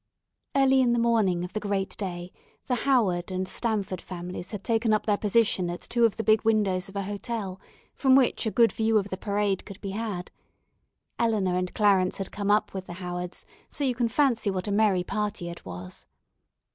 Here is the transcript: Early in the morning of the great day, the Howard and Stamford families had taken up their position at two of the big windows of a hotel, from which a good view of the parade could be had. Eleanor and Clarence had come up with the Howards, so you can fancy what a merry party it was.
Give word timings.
Early 0.55 0.81
in 0.81 0.93
the 0.93 0.99
morning 0.99 1.43
of 1.45 1.53
the 1.53 1.59
great 1.59 1.95
day, 1.95 2.31
the 2.65 2.73
Howard 2.89 3.29
and 3.29 3.47
Stamford 3.47 4.01
families 4.01 4.49
had 4.49 4.63
taken 4.63 4.93
up 4.93 5.05
their 5.05 5.15
position 5.15 5.69
at 5.69 5.81
two 5.81 6.05
of 6.05 6.15
the 6.15 6.23
big 6.23 6.41
windows 6.43 6.89
of 6.89 6.95
a 6.95 7.03
hotel, 7.03 7.61
from 7.93 8.15
which 8.15 8.47
a 8.47 8.49
good 8.49 8.71
view 8.71 8.97
of 8.97 9.09
the 9.11 9.15
parade 9.17 9.63
could 9.63 9.79
be 9.79 9.91
had. 9.91 10.31
Eleanor 11.19 11.55
and 11.55 11.75
Clarence 11.75 12.17
had 12.17 12.31
come 12.31 12.49
up 12.49 12.73
with 12.73 12.87
the 12.87 12.93
Howards, 12.93 13.45
so 13.69 13.83
you 13.83 13.93
can 13.93 14.07
fancy 14.07 14.49
what 14.49 14.67
a 14.67 14.71
merry 14.71 15.03
party 15.03 15.49
it 15.51 15.65
was. 15.65 16.07